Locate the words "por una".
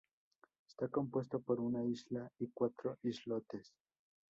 1.43-1.85